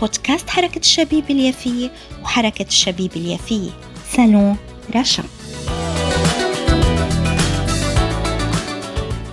بودكاست 0.00 0.50
حركة 0.50 0.78
الشبيب 0.78 1.30
اليافية 1.30 1.90
وحركة 2.22 2.62
الشبيب 2.62 3.12
اليافية 3.16 3.70
سالون 4.10 4.56
رشا 4.96 5.22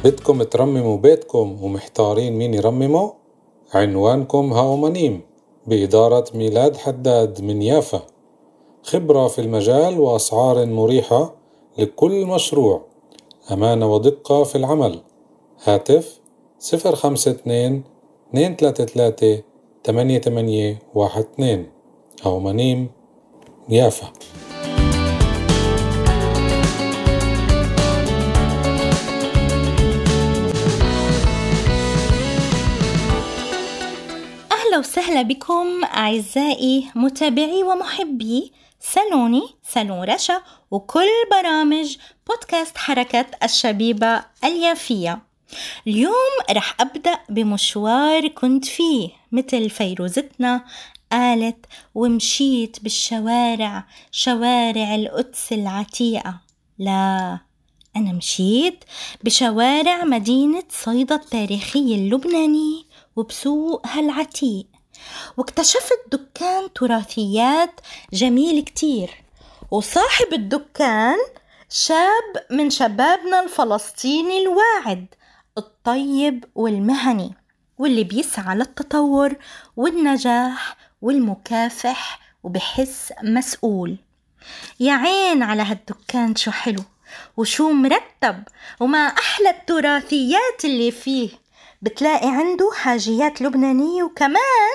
بدكم 0.04 0.44
ترمموا 0.44 0.98
بيتكم 0.98 1.64
ومحتارين 1.64 2.34
مين 2.34 2.54
يرممه؟ 2.54 3.14
عنوانكم 3.74 4.54
هاومانيم 4.54 5.22
بإدارة 5.68 6.26
ميلاد 6.34 6.78
حداد 6.78 7.42
من 7.42 7.62
يافا. 7.62 8.02
خبرة 8.84 9.28
في 9.28 9.42
المجال 9.42 10.00
وأسعار 10.00 10.66
مريحة 10.66 11.36
لكل 11.78 12.26
مشروع. 12.26 12.86
أمانة 13.52 13.94
ودقة 13.94 14.44
في 14.44 14.56
العمل. 14.56 15.02
هاتف 15.64 16.20
052 16.74 17.84
233 18.34 19.42
تمانية 19.88 20.18
تمانية 20.18 20.80
واحد 20.94 21.22
اتنين 21.22 21.72
أو 22.26 22.40
منيم 22.40 22.90
يافا. 23.70 24.14
أهلا 34.52 34.80
وسهلا 34.80 35.22
بكم 35.22 35.84
أعزائي 35.84 36.88
متابعي 36.96 37.64
ومحبي. 37.64 38.54
سالوني 38.80 39.44
سالون 39.64 40.04
رشا 40.04 40.42
وكل 40.72 41.08
برامج 41.32 41.98
بودكاست 42.28 42.78
حركة 42.78 43.26
الشبيبة 43.44 44.24
اليافية. 44.44 45.20
اليوم 45.88 46.14
رح 46.52 46.82
أبدأ 46.82 47.20
بمشوار 47.30 48.28
كنت 48.28 48.66
فيه. 48.66 49.17
مثل 49.32 49.70
فيروزتنا 49.70 50.66
قالت 51.12 51.66
ومشيت 51.96 52.84
بالشوارع 52.84 53.86
شوارع 54.12 54.96
القدس 54.96 55.54
العتيقة. 55.54 56.40
لا 56.78 57.40
أنا 57.96 58.14
مشيت 58.14 58.84
بشوارع 59.24 60.04
مدينة 60.04 60.64
صيدا 60.70 61.16
التاريخية 61.16 61.96
اللبنانية 61.96 62.84
وبسوقها 63.16 64.00
العتيق. 64.00 64.66
واكتشفت 65.38 66.00
دكان 66.12 66.74
تراثيات 66.74 67.80
جميل 68.14 68.64
كتير. 68.64 69.10
وصاحب 69.72 70.34
الدكان 70.34 71.18
شاب 71.70 72.46
من 72.52 72.70
شبابنا 72.70 73.44
الفلسطيني 73.44 74.42
الواعد 74.42 75.06
الطيب 75.58 76.46
والمهني. 76.56 77.36
واللي 77.78 78.04
بيسعى 78.04 78.56
للتطور 78.56 79.34
والنجاح 79.76 80.78
والمكافح 81.02 82.20
وبحس 82.44 83.14
مسؤول. 83.24 83.98
يا 84.80 84.94
عين 84.94 85.44
على 85.44 85.62
هالدكان 85.62 86.36
شو 86.36 86.52
حلو 86.52 86.84
وشو 87.38 87.72
مرتب 87.72 88.44
وما 88.80 89.08
أحلى 89.08 89.50
التراثيات 89.50 90.66
اللي 90.66 90.92
فيه. 90.92 91.30
بتلاقي 91.82 92.28
عنده 92.28 92.72
حاجيات 92.76 93.42
لبنانية 93.42 94.04
وكمان 94.04 94.74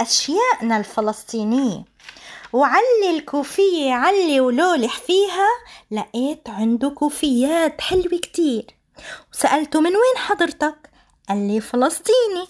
أشيائنا 0.00 0.76
الفلسطينية. 0.76 1.84
وعلي 2.52 3.10
الكوفية 3.10 3.92
علي 3.92 4.40
ولولح 4.40 4.98
فيها 4.98 5.48
لقيت 5.90 6.48
عنده 6.48 6.90
كوفيات 6.90 7.80
حلوة 7.80 8.18
كتير. 8.22 8.66
وسألته 9.32 9.80
من 9.80 9.90
وين 9.90 10.16
حضرتك؟ 10.16 10.81
قال 11.32 11.48
لي 11.48 11.60
فلسطيني. 11.60 12.46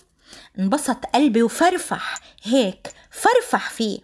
انبسط 0.58 1.06
قلبي 1.14 1.42
وفرفح 1.42 2.18
هيك 2.42 2.88
فرفح 3.10 3.70
فيه. 3.70 3.98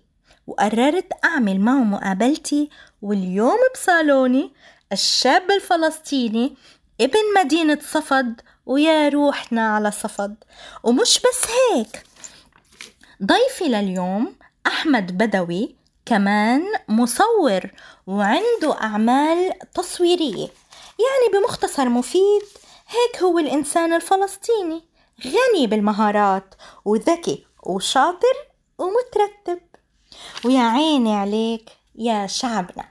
وقررت 0.47 1.07
أعمل 1.25 1.61
معه 1.61 1.83
مقابلتي 1.85 2.71
واليوم 3.03 3.59
بصالوني 3.75 4.53
الشاب 4.93 5.51
الفلسطيني 5.51 6.57
ابن 7.01 7.19
مدينة 7.39 7.79
صفد 7.83 8.41
ويا 8.67 9.09
روحنا 9.09 9.75
على 9.75 9.91
صفد. 9.91 10.37
ومش 10.83 11.21
بس 11.21 11.51
هيك 11.51 12.03
ضيفي 13.23 13.65
لليوم 13.65 14.35
أحمد 14.67 15.19
بدوي 15.19 15.77
كمان 16.07 16.63
مصور 16.89 17.71
وعنده 18.07 18.81
أعمال 18.81 19.53
تصويرية. 19.75 20.49
يعني 20.99 21.41
بمختصر 21.41 21.89
مفيد 21.89 22.43
هيك 22.89 23.23
هو 23.23 23.39
الإنسان 23.39 23.93
الفلسطيني 23.93 24.85
غني 25.27 25.67
بالمهارات 25.67 26.55
وذكي 26.85 27.47
وشاطر 27.63 28.37
ومترتب. 28.79 29.61
ويا 30.45 30.63
عيني 30.63 31.17
عليك 31.17 31.71
يا 31.95 32.27
شعبنا. 32.27 32.89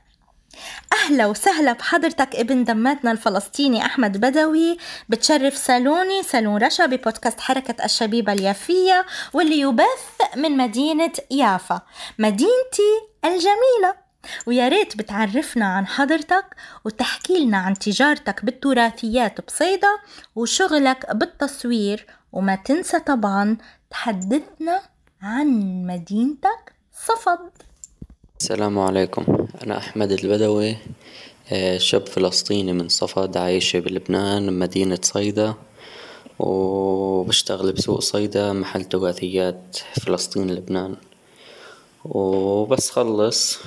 أهلا 0.94 1.26
وسهلا 1.26 1.74
بحضرتك 1.74 2.36
ابن 2.36 2.64
دماتنا 2.64 3.12
الفلسطيني 3.12 3.86
أحمد 3.86 4.18
بدوي 4.18 4.78
بتشرف 5.10 5.58
سالوني 5.58 6.24
سالون 6.24 6.64
رشا 6.64 6.86
ببودكاست 6.86 7.40
حركة 7.40 7.86
الشبيبة 7.86 8.34
اليافية 8.34 9.06
واللي 9.34 9.60
يبث 9.60 10.36
من 10.36 10.58
مدينة 10.58 11.14
يافا 11.32 11.82
مدينتي 12.20 13.02
الجميلة. 13.26 14.07
ويا 14.48 14.68
ريت 14.68 14.98
بتعرفنا 14.98 15.66
عن 15.66 15.88
حضرتك 15.88 16.46
وتحكي 16.86 17.46
لنا 17.46 17.58
عن 17.58 17.74
تجارتك 17.74 18.46
بالتراثيات 18.46 19.48
بصيدا 19.48 19.98
وشغلك 20.36 21.16
بالتصوير 21.16 22.06
وما 22.32 22.56
تنسى 22.56 23.00
طبعا 23.00 23.58
تحدثنا 23.90 24.82
عن 25.22 25.48
مدينتك 25.88 26.74
صفد. 27.08 27.40
السلام 28.40 28.80
عليكم. 28.80 29.48
أنا 29.64 29.78
أحمد 29.78 30.12
البدوي 30.12 30.78
آه، 31.52 31.78
شاب 31.78 32.08
فلسطيني 32.08 32.74
من 32.74 32.90
صفد 32.90 33.38
عايش 33.38 33.76
بلبنان 33.76 34.60
مدينة 34.60 35.00
صيدا 35.02 35.54
وبشتغل 36.40 37.72
بسوق 37.72 38.00
صيدا 38.00 38.54
محل 38.54 38.84
تراثيات 38.86 39.78
فلسطين 40.02 40.52
لبنان 40.52 40.96
وبس 42.10 42.90
خلص. 42.90 43.60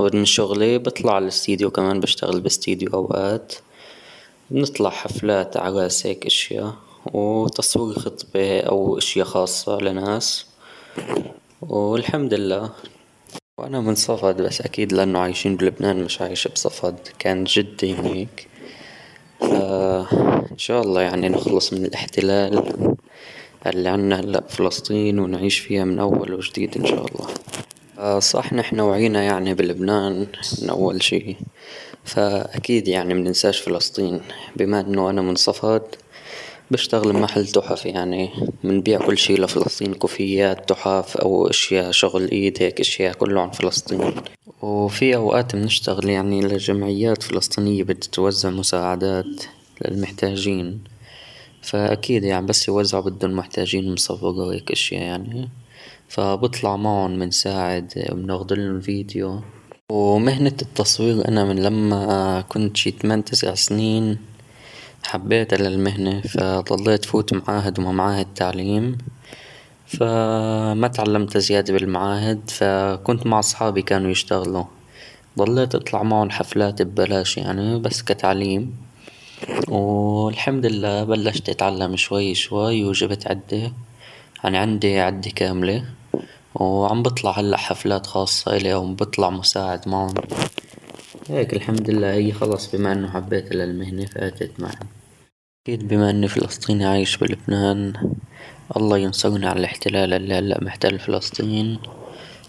من 0.00 0.24
شغلي 0.24 0.78
بطلع 0.78 1.14
على 1.14 1.22
الاستديو 1.22 1.70
كمان 1.70 2.00
بشتغل 2.00 2.40
باستديو 2.40 2.90
أوقات. 2.94 3.54
بنطلع 4.50 4.90
حفلات 4.90 5.56
أعراس 5.56 6.06
هيك 6.06 6.26
أشياء. 6.26 6.74
وتصوير 7.12 7.98
خطبة 7.98 8.60
أو 8.60 8.98
أشياء 8.98 9.26
خاصة 9.26 9.78
لناس. 9.78 10.46
والحمد 11.62 12.34
لله. 12.34 12.70
وأنا 13.58 13.80
من 13.80 13.94
صفد 13.94 14.42
بس 14.42 14.60
أكيد 14.60 14.92
لأنه 14.92 15.18
عايشين 15.18 15.56
بلبنان 15.56 16.04
مش 16.04 16.20
عايش 16.20 16.48
بصفد. 16.48 16.96
كان 17.18 17.44
جدي 17.44 17.94
هنيك. 17.94 18.48
إن 19.42 20.58
شاء 20.58 20.82
الله 20.82 21.00
يعني 21.00 21.28
نخلص 21.28 21.72
من 21.72 21.84
الإحتلال 21.84 22.62
اللي 23.66 23.88
عنا 23.88 24.20
هلأ 24.20 24.40
بفلسطين 24.40 25.18
ونعيش 25.18 25.58
فيها 25.58 25.84
من 25.84 25.98
أول 25.98 26.34
وجديد 26.34 26.76
إن 26.76 26.86
شاء 26.86 27.06
الله. 27.06 27.26
صح 28.18 28.52
نحنا 28.52 28.82
وعينا 28.82 29.22
يعني 29.22 29.54
بلبنان 29.54 30.26
من 30.62 30.70
أول 30.70 31.02
شي 31.02 31.36
فأكيد 32.04 32.88
يعني 32.88 33.14
مننساش 33.14 33.60
فلسطين. 33.60 34.20
بما 34.56 34.80
إنه 34.80 35.10
أنا 35.10 35.22
من 35.22 35.34
صفد 35.34 35.82
بشتغل 36.70 37.12
بمحل 37.12 37.46
تحف 37.46 37.86
يعني. 37.86 38.30
بنبيع 38.64 38.98
كل 38.98 39.18
شي 39.18 39.34
لفلسطين 39.34 39.94
كوفيات 39.94 40.68
تحف 40.68 41.16
أو 41.16 41.46
أشياء 41.46 41.90
شغل 41.90 42.30
إيد 42.30 42.62
هيك 42.62 42.80
أشياء 42.80 43.12
كله 43.14 43.40
عن 43.40 43.50
فلسطين. 43.50 44.14
وفي 44.62 45.16
أوقات 45.16 45.56
بنشتغل 45.56 46.08
يعني 46.08 46.40
لجمعيات 46.40 47.22
فلسطينية 47.22 47.82
بدها 47.82 48.08
توزع 48.12 48.50
مساعدات 48.50 49.42
للمحتاجين. 49.84 50.80
فأكيد 51.62 52.24
يعني 52.24 52.46
بس 52.46 52.68
يوزعوا 52.68 53.02
بدهم 53.02 53.36
محتاجين 53.36 53.92
مصورة 53.92 54.46
وهيك 54.46 54.70
أشياء 54.72 55.02
يعني. 55.02 55.48
فبطلع 56.08 56.76
معهم 56.76 57.18
بنساعد 57.18 58.08
بناخدلن 58.12 58.80
فيديو. 58.80 59.40
ومهنة 59.90 60.56
التصوير 60.62 61.28
أنا 61.28 61.44
من 61.44 61.62
لما 61.62 62.40
كنت 62.48 62.76
شي 62.76 62.90
تمن 62.90 63.24
تسع 63.24 63.54
سنين 63.54 64.18
حبيتها 65.02 65.56
للمهنة 65.56 66.20
فضليت 66.66 67.04
فوت 67.04 67.34
معاهد 67.34 67.78
وما 67.78 67.92
معاهد 67.92 68.26
تعليم. 68.34 68.98
فما 69.86 70.88
تعلمت 70.88 71.38
زيادة 71.38 71.72
بالمعاهد 71.72 72.50
فكنت 72.50 73.26
مع 73.26 73.38
أصحابي 73.38 73.82
كانوا 73.82 74.10
يشتغلوا. 74.10 74.64
ضليت 75.38 75.74
أطلع 75.74 76.02
معهم 76.02 76.30
حفلات 76.30 76.82
ببلاش 76.82 77.36
يعني 77.38 77.78
بس 77.78 78.02
كتعليم. 78.02 78.76
والحمد 79.68 80.66
لله 80.66 81.04
بلشت 81.04 81.48
أتعلم 81.48 81.96
شوي 81.96 82.34
شوي 82.34 82.84
وجبت 82.84 83.26
عدة. 83.26 83.72
يعني 84.44 84.58
عندي 84.58 85.00
عدة 85.00 85.30
كاملة 85.30 85.84
وعم 86.54 87.02
بطلع 87.02 87.38
هلأ 87.38 87.56
حفلات 87.56 88.06
خاصة 88.06 88.56
إلي 88.56 88.74
وبطلع 88.74 89.30
مساعد 89.30 89.88
معهم. 89.88 90.14
هيك 91.28 91.54
الحمد 91.54 91.90
لله 91.90 92.12
هي 92.12 92.32
خلاص 92.32 92.74
بما 92.74 92.92
إنه 92.92 93.10
حبيت 93.10 93.52
المهنة 93.52 94.06
فاتت 94.06 94.60
معي. 94.60 94.74
أكيد 95.66 95.88
بما 95.88 96.10
إني 96.10 96.28
فلسطيني 96.28 96.84
عايش 96.84 97.16
بلبنان 97.16 97.92
الله 98.76 98.98
ينصرنا 98.98 99.50
على 99.50 99.58
الإحتلال 99.58 100.12
اللي 100.12 100.34
هلأ 100.34 100.64
محتل 100.64 100.98
فلسطين 100.98 101.78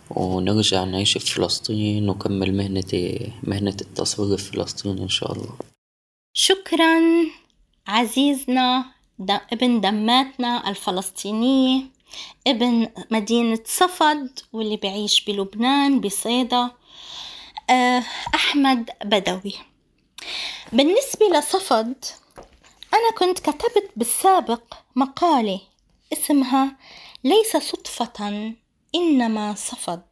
ونرجع 0.10 0.84
نعيش 0.84 1.18
في 1.18 1.34
فلسطين 1.34 2.10
وكمل 2.10 2.54
مهنتي 2.54 3.32
مهنة 3.44 3.78
التصوير 3.82 4.38
في 4.38 4.52
فلسطين 4.52 4.98
إن 4.98 5.10
شاء 5.10 5.32
الله. 5.32 5.56
شكرا 6.34 7.02
عزيزنا. 7.88 8.95
ابن 9.20 9.82
دماتنا 9.82 10.70
الفلسطينية 10.70 11.84
ابن 12.48 12.90
مدينة 13.12 13.60
صفد 13.66 14.40
واللي 14.54 14.78
بعيش 14.78 15.26
بلبنان 15.26 16.00
بصيدا 16.00 16.72
آه، 17.70 18.04
أحمد 18.36 18.90
بدوي. 19.06 19.54
بالنسبة 20.74 21.26
لصفد 21.34 22.06
أنا 22.94 23.12
كنت 23.18 23.40
كتبت 23.40 23.90
بالسابق 23.96 24.62
مقالة 24.96 25.62
اسمها 26.14 26.78
ليس 27.24 27.58
صدفة 27.58 28.54
إنما 28.96 29.54
صفد. 29.54 30.04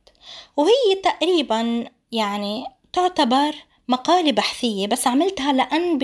وهي 0.57 0.95
تقريبا 1.03 1.89
يعني 2.11 2.65
تعتبر 2.93 3.55
مقالة 3.87 4.31
بحثية 4.31 4.87
بس 4.87 5.07
عملتها 5.07 5.53
لأن 5.53 5.99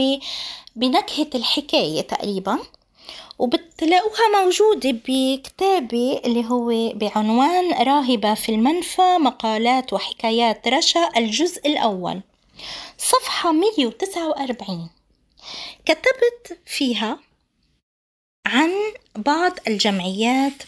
بنكهة 0.76 1.30
الحكاية 1.36 2.02
تقريبا. 2.02 2.60
وبتلاقوها 3.40 4.44
موجودة 4.44 5.00
بكتابي 5.08 6.18
اللي 6.26 6.46
هو 6.46 6.94
بعنوان 6.94 7.74
راهبة 7.74 8.34
في 8.34 8.50
المنفى 8.50 9.18
مقالات 9.20 9.94
وحكايات 9.94 10.68
رشا 10.68 11.10
الجزء 11.18 11.68
الأول 11.68 12.22
صفحة 12.98 13.52
149 13.52 14.90
كتبت 15.86 16.60
فيها 16.66 17.20
عن 18.46 18.72
بعض 19.16 19.52
الجمعيات 19.68 20.64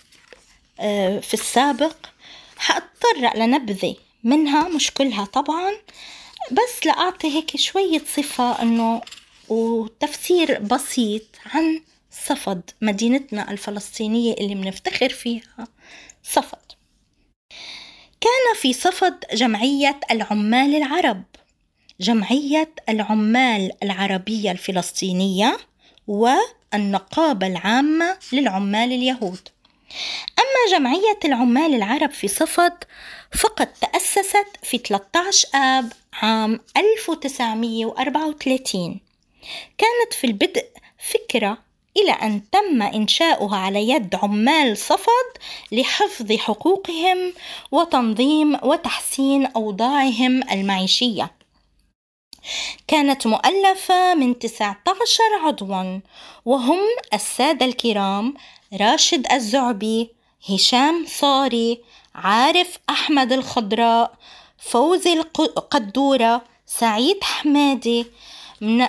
آه، 0.80 1.20
في 1.20 1.34
السابق. 1.34 1.96
حأضطر 2.58 3.36
لنبذة 3.36 3.96
منها 4.24 4.68
مش 4.68 4.92
كلها 4.94 5.26
طبعا 5.26 5.72
بس 6.52 6.86
لأعطي 6.86 7.28
هيك 7.38 7.58
شوية 7.58 8.00
صفة 8.00 8.62
إنه 8.62 9.02
وتفسير 9.50 10.60
بسيط 10.60 11.24
عن 11.46 11.82
صفد 12.12 12.62
مدينتنا 12.82 13.52
الفلسطينية 13.52 14.34
اللي 14.34 14.56
منفتخر 14.56 15.10
فيها 15.10 15.68
صفد. 16.24 16.58
كان 18.22 18.56
في 18.56 18.74
صفد 18.74 19.26
جمعية 19.34 20.00
العمال 20.12 20.76
العرب. 20.76 21.24
جمعية 22.00 22.72
العمال 22.90 23.72
العربية 23.84 24.52
الفلسطينية 24.52 25.58
والنقابة 26.08 27.48
العامة 27.48 28.18
للعمال 28.34 28.92
اليهود. 28.92 29.50
أما 30.40 30.78
جمعية 30.78 31.20
العمال 31.26 31.76
العرب 31.76 32.12
في 32.12 32.28
صفد 32.28 32.74
فقد 33.32 33.74
تأسست 33.74 34.48
في 34.64 34.78
13 34.78 35.48
آب 35.56 35.92
عام 36.14 36.60
1934 36.78 39.00
كانت 39.78 40.14
في 40.14 40.28
البدء 40.28 40.66
فكرة 40.98 41.58
إلى 41.98 42.12
أن 42.12 42.50
تم 42.50 42.82
إنشاؤها 42.82 43.58
على 43.58 43.90
يد 43.90 44.16
عمال 44.16 44.78
صفد 44.78 45.32
لحفظ 45.72 46.32
حقوقهم 46.32 47.34
وتنظيم 47.72 48.58
وتحسين 48.64 49.46
أوضاعهم 49.46 50.50
المعيشية. 50.52 51.32
كانت 52.88 53.28
مؤلفة 53.28 54.16
من 54.16 54.40
19 54.40 55.24
عضوا 55.46 56.00
وهم 56.46 56.80
السادة 57.14 57.66
الكرام 57.66 58.34
راشد 58.74 59.32
الزعبي، 59.32 60.10
هشام 60.50 61.06
صاري، 61.08 61.82
عارف 62.16 62.78
أحمد 62.90 63.34
الخضراء، 63.34 64.14
فوزي 64.58 65.14
القدورة، 65.14 66.42
سعيد 66.66 67.24
حمادي، 67.24 68.06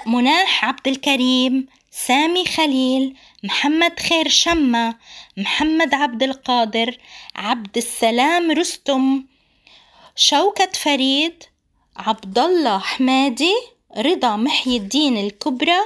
مناح 0.07 0.65
عبد 0.65 0.89
الكريم، 0.89 1.67
سامي 1.95 2.45
خليل 2.45 3.17
محمد 3.45 4.01
خير 4.01 4.29
شمة 4.29 4.99
محمد 5.37 5.95
عبد 5.95 6.23
القادر 6.23 6.99
عبد 7.35 7.77
السلام 7.77 8.51
رستم 8.51 9.25
شوكة 10.17 10.71
فريد 10.73 11.45
عبد 11.97 12.39
الله 12.39 12.79
حمادي 12.79 13.53
رضا 13.99 14.37
محي 14.37 14.77
الدين 14.77 15.17
الكبرى 15.17 15.79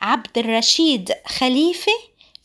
عبد 0.00 0.38
الرشيد 0.38 1.12
خليفة 1.26 1.92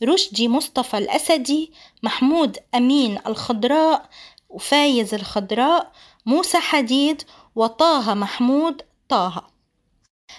رشدي 0.02 0.48
مصطفى 0.48 0.98
الأسدي 0.98 1.72
محمود 2.02 2.58
أمين 2.74 3.18
الخضراء 3.26 4.08
وفايز 4.48 5.14
الخضراء 5.14 5.92
موسى 6.26 6.58
حديد 6.58 7.22
وطه 7.54 8.14
محمود 8.14 8.82
طه. 9.08 9.46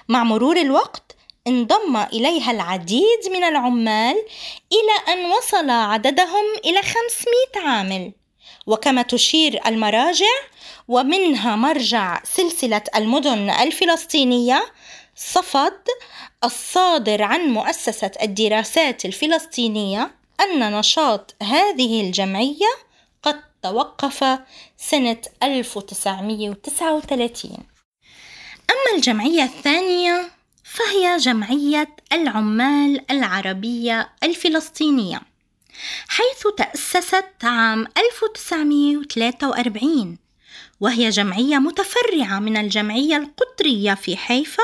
مع 0.09 0.23
مرور 0.23 0.57
الوقت 0.57 1.14
انضم 1.47 1.97
إليها 1.97 2.51
العديد 2.51 3.29
من 3.31 3.43
العمال 3.43 4.15
إلى 4.71 5.13
أن 5.13 5.31
وصل 5.31 5.69
عددهم 5.69 6.45
إلى 6.65 6.81
500 6.81 7.67
عامل. 7.67 8.11
وكما 8.67 9.01
تشير 9.01 9.67
المراجع 9.67 10.35
ومنها 10.87 11.55
مرجع 11.55 12.23
سلسلة 12.23 12.81
المدن 12.95 13.49
الفلسطينية 13.49 14.65
صفد 15.15 15.81
الصادر 16.43 17.23
عن 17.23 17.39
مؤسسة 17.39 18.11
الدراسات 18.21 19.05
الفلسطينية 19.05 20.11
أن 20.41 20.79
نشاط 20.79 21.35
هذه 21.43 22.01
الجمعية 22.01 22.67
قد 23.23 23.41
توقف 23.63 24.39
سنة 24.77 25.17
1939 25.43 27.51
أما 28.71 28.97
الجمعية 28.97 29.43
الثانية 29.43 30.34
فهي 30.65 31.17
جمعية 31.17 31.95
العمال 32.13 33.11
العربية 33.11 34.09
الفلسطينية 34.23 35.21
حيث 36.07 36.47
تأسست 36.57 37.25
عام 37.43 37.87
1943 37.97 40.17
وهي 40.79 41.09
جمعية 41.09 41.57
متفرعة 41.57 42.39
من 42.39 42.57
الجمعية 42.57 43.17
القطرية 43.17 43.93
في 43.93 44.17
حيفا 44.17 44.63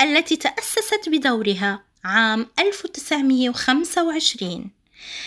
التي 0.00 0.36
تأسست 0.36 1.08
بدورها 1.08 1.82
عام 2.04 2.46
1925 2.58 4.70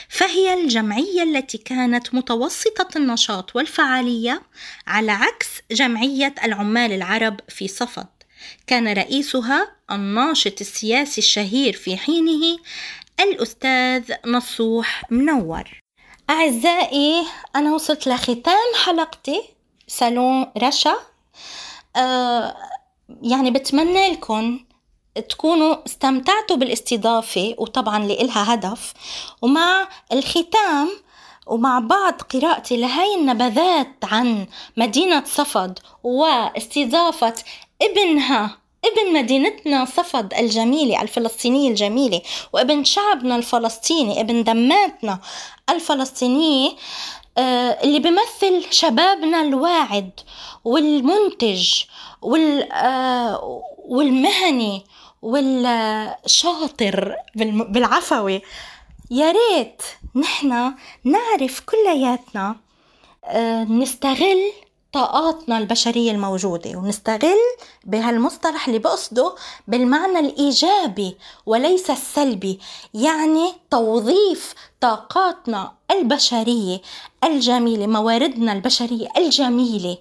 فهي 0.10 0.54
الجمعية 0.54 1.24
التي 1.24 1.58
كانت 1.58 2.16
متوسطة 2.16 2.90
النشاط 2.96 3.56
والفعالية 3.56 4.42
على 4.88 5.12
عكس 5.12 5.48
جمعية 5.72 6.36
العمال 6.44 6.92
العرب 6.92 7.40
في 7.50 7.68
صفد. 7.68 8.08
كان 8.68 8.88
رئيسها 8.88 9.72
الناشط 9.92 10.62
السياسي 10.62 11.22
الشهير 11.22 11.74
في 11.74 11.98
حينه 11.98 12.58
الأستاذ 13.20 14.14
نصوح 14.26 15.04
منور. 15.12 15.82
أعزائي 16.30 17.24
أنا 17.56 17.74
وصلت 17.74 18.08
لختام 18.08 18.74
حلقتي 18.86 19.42
صالون 19.88 20.52
رشا. 20.58 20.96
آه 21.96 22.56
يعني 23.22 23.52
بتمنى 23.52 24.10
لكم 24.10 24.60
تكونوا 25.30 25.86
استمتعتوا 25.86 26.56
بالاستضافة 26.56 27.56
وطبعا 27.58 28.00
لإلها 28.00 28.54
هدف. 28.54 28.94
ومع 29.42 29.90
الختام 30.12 30.90
ومع 31.48 31.80
بعض 31.80 32.22
قراءتي 32.22 32.78
لهاي 32.78 33.16
النبذات 33.16 33.96
عن 34.04 34.48
مدينة 34.78 35.24
صفد 35.26 35.80
واستضافة 36.04 37.34
ابنها 37.82 38.58
ابن 38.86 39.14
مدينتنا 39.14 39.86
صفد 39.86 40.34
الجميلة 40.34 41.02
الفلسطينية 41.02 41.70
الجميلة 41.70 42.22
وابن 42.54 42.84
شعبنا 42.84 43.36
الفلسطيني 43.36 44.22
ابن 44.22 44.44
دماتنا 44.44 45.20
الفلسطينية 45.70 46.72
آه، 47.38 47.84
اللي 47.84 48.00
بيمثل 48.00 48.66
شبابنا 48.72 49.42
الواعد 49.42 50.12
والمنتج 50.64 51.84
آه، 52.72 53.64
والمهني 53.78 54.84
والشاطر 55.22 57.16
بالعفوي. 57.36 58.42
يا 59.12 59.32
ريت 59.32 59.82
نحن 60.16 60.74
نعرف 61.04 61.60
كلياتنا 61.66 62.56
آه، 63.26 63.64
نستغل 63.64 64.52
طاقاتنا 64.96 65.58
البشرية 65.58 66.12
الموجودة 66.12 66.78
ونستغل 66.78 67.38
بهالمصطلح 67.86 68.68
اللي 68.68 68.80
بقصده 68.80 69.36
بالمعنى 69.68 70.20
الإيجابي 70.20 71.18
وليس 71.46 71.90
السلبي 71.90 72.60
يعني 72.94 73.54
توظيف 73.72 74.54
طاقاتنا 74.82 75.72
البشرية 75.92 76.82
الجميلة 77.24 77.88
مواردنا 77.88 78.54
البشرية 78.54 79.08
الجميلة 79.18 79.98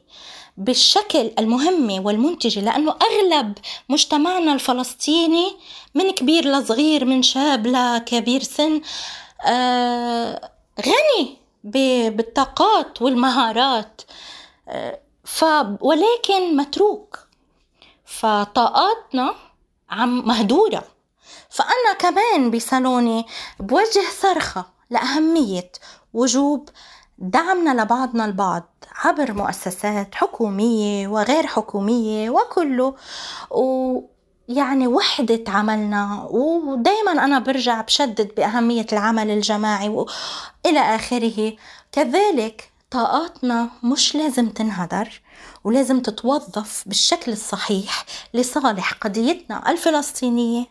بالشكل 0.56 1.30
المهمة 1.38 2.00
والمنتجة 2.00 2.60
لأنه 2.60 2.94
أغلب 3.02 3.58
مجتمعنا 3.88 4.52
الفلسطيني 4.52 5.56
من 5.94 6.10
كبير 6.10 6.44
لصغير 6.44 7.04
من 7.04 7.22
شاب 7.22 7.66
لكبير 7.66 8.42
سن 8.42 8.80
آه 9.46 10.50
غني 10.86 11.36
بالطاقات 12.10 13.02
والمهارات. 13.02 14.00
ف 15.24 15.44
ولكن 15.80 16.56
متروك. 16.56 17.18
فطاقاتنا 18.04 19.34
عم 19.90 20.28
مهدورة. 20.28 20.84
فأنا 21.50 21.92
كمان 21.98 22.50
بصالوني 22.50 23.26
بوجه 23.60 24.04
صرخة 24.20 24.66
لأهمية 24.90 25.72
وجوب 26.14 26.68
دعمنا 27.18 27.82
لبعضنا 27.82 28.24
البعض 28.24 28.62
عبر 29.04 29.32
مؤسسات 29.32 30.14
حكومية 30.14 31.08
وغير 31.08 31.46
حكومية 31.46 32.30
وكله. 32.30 32.94
ويعني 33.50 34.86
وحدة 34.86 35.44
عملنا. 35.48 36.28
ودايما 36.30 37.12
أنا 37.12 37.38
برجع 37.38 37.80
بشدد 37.80 38.34
بأهمية 38.34 38.86
العمل 38.92 39.30
الجماعي 39.30 39.88
وإلى 39.88 40.80
آخره. 40.80 41.56
كذلك 41.92 42.73
طاقاتنا 42.94 43.70
مش 43.82 44.14
لازم 44.14 44.48
تنهدر 44.48 45.20
ولازم 45.64 46.00
تتوظف 46.00 46.82
بالشكل 46.86 47.32
الصحيح 47.32 48.04
لصالح 48.34 48.92
قضيتنا 48.92 49.70
الفلسطينية 49.70 50.66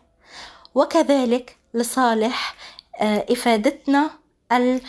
وكذلك 0.74 1.56
لصالح 1.74 2.54
آه، 3.00 3.26
إفادتنا 3.30 4.10
آه، 4.52 4.80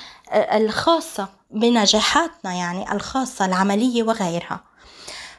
الخاصة 0.57 1.29
بنجاحاتنا 1.51 2.53
يعني 2.53 2.91
الخاصة 2.91 3.45
العملية 3.45 4.03
وغيرها. 4.03 4.63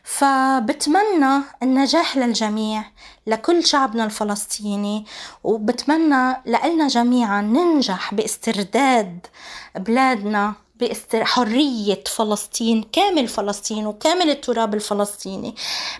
فبتمنى 0.02 1.42
النجاح 1.62 2.16
للجميع 2.16 2.84
لكل 3.26 3.64
شعبنا 3.64 4.04
الفلسطيني 4.04 5.06
وبتمنى 5.44 6.36
لنا 6.46 6.88
جميعا 6.88 7.42
ننجح 7.42 8.14
باسترداد 8.14 9.26
بلادنا 9.76 10.65
بحرية 10.80 12.04
فلسطين 12.06 12.82
كامل 12.82 13.28
فلسطين 13.28 13.86
وكامل 13.86 14.30
التراب 14.30 14.74
الفلسطيني. 14.74 15.54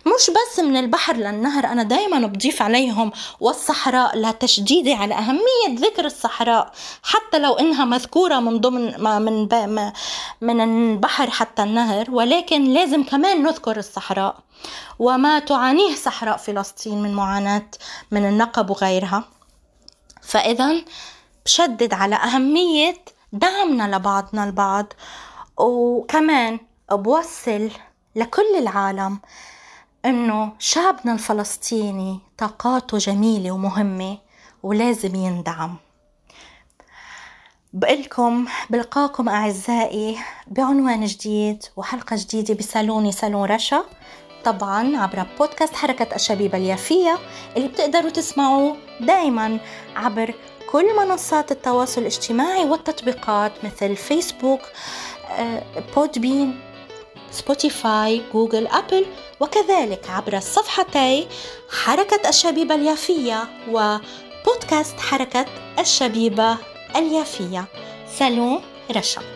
مش 0.07 0.31
بس 0.31 0.61
من 0.61 0.77
البحر 0.77 1.17
للنهر 1.17 1.67
أنا 1.67 1.83
دايما 1.83 2.27
بضيف 2.27 2.63
عليهم 2.63 3.13
والصحراء 3.41 4.19
لتشديدي 4.19 4.95
على 4.95 5.15
أهمية 5.15 5.79
ذكر 5.79 6.05
الصحراء 6.05 6.73
حتى 7.03 7.39
لو 7.39 7.53
إنها 7.53 7.85
مذكورة 7.85 8.41
من 8.41 8.61
ضمن 8.61 9.01
من 9.23 9.93
من 10.41 10.61
البحر 10.61 11.31
حتى 11.31 11.63
النهر 11.63 12.11
ولكن 12.11 12.65
لازم 12.65 13.03
كمان 13.03 13.43
نذكر 13.43 13.77
الصحراء. 13.77 14.37
وما 14.99 15.39
تعانيه 15.39 15.95
صحراء 15.95 16.37
فلسطين 16.37 17.03
من 17.03 17.15
معاناة 17.15 17.71
من 18.11 18.29
النقب 18.29 18.71
وغيرها. 18.71 19.25
فإذا 20.23 20.85
بشدد 21.45 21.95
على 21.95 22.17
أهمية 22.17 22.97
دعمنا 23.33 23.97
لبعضنا 23.97 24.45
البعض. 24.45 24.93
وكمان 25.59 26.59
بوصل 26.93 27.71
لكل 28.17 28.57
العالم 28.59 29.19
إنه 30.05 30.53
شعبنا 30.59 31.13
الفلسطيني 31.13 32.21
طاقاته 32.39 32.99
جميلة 32.99 33.51
ومهمة 33.51 34.19
ولازم 34.63 35.15
يندعم. 35.15 35.77
بقلكم 37.73 38.47
بلقاكم 38.71 39.29
أعزائي 39.29 40.19
بعنوان 40.47 41.05
جديد 41.05 41.65
وحلقة 41.77 42.17
جديدة 42.17 42.55
بسالوني 42.55 43.13
سالون 43.13 43.45
رشا. 43.49 43.85
طبعا 44.47 44.97
عبر 44.97 45.27
بودكاست 45.39 45.75
حركة 45.75 46.15
الشبيبة 46.15 46.59
اليافية 46.59 47.19
اللي 47.57 47.69
بتقدروا 47.69 48.11
تسمعوه 48.11 48.77
دايما 49.01 49.59
عبر 49.97 50.35
كل 50.71 50.97
منصات 50.97 51.53
التواصل 51.53 52.01
الاجتماعي 52.01 52.65
والتطبيقات 52.65 53.53
مثل 53.65 53.97
فيسبوك 53.97 54.61
آه، 55.31 55.63
Podbean 55.97 56.61
Spotify 57.31 58.23
Google 58.33 58.67
Apple 58.67 59.07
وكذلك 59.41 60.11
عبر 60.11 60.41
صفحتي 60.41 61.29
حركة 61.85 62.29
الشبيبة 62.29 62.75
اليافية 62.75 63.49
وبودكاست 63.71 65.01
حركة 65.01 65.45
الشبيبة 65.79 66.57
اليافية. 66.97 67.65
صالون 68.19 68.61
رشا. 68.97 69.36